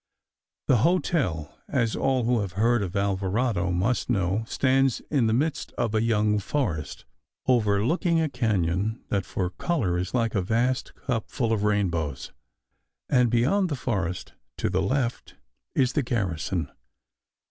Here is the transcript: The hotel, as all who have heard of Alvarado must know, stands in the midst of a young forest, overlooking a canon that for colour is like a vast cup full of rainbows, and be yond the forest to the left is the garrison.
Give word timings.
The 0.67 0.77
hotel, 0.77 1.55
as 1.67 1.95
all 1.95 2.23
who 2.23 2.39
have 2.39 2.53
heard 2.53 2.81
of 2.81 2.95
Alvarado 2.95 3.69
must 3.69 4.09
know, 4.09 4.43
stands 4.47 4.99
in 5.11 5.27
the 5.27 5.31
midst 5.31 5.73
of 5.73 5.93
a 5.93 6.01
young 6.01 6.39
forest, 6.39 7.05
overlooking 7.45 8.19
a 8.19 8.27
canon 8.27 9.03
that 9.09 9.27
for 9.27 9.51
colour 9.51 9.99
is 9.99 10.15
like 10.15 10.33
a 10.33 10.41
vast 10.41 10.95
cup 10.95 11.29
full 11.29 11.53
of 11.53 11.61
rainbows, 11.61 12.31
and 13.09 13.29
be 13.29 13.41
yond 13.41 13.69
the 13.69 13.75
forest 13.75 14.33
to 14.57 14.71
the 14.71 14.81
left 14.81 15.35
is 15.75 15.93
the 15.93 16.01
garrison. 16.01 16.71